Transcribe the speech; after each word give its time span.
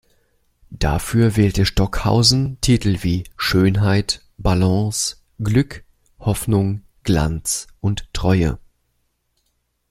Dafür 0.71 1.35
wählte 1.35 1.63
Stockhausen 1.63 2.57
Titel 2.59 3.03
wie 3.03 3.23
„Schönheit“, 3.37 4.23
„Balance“, 4.39 5.17
„Glück“, 5.37 5.85
„Hoffnung“, 6.17 6.81
„Glanz“ 7.03 7.67
und 7.81 8.11
„Treue“. 8.11 8.57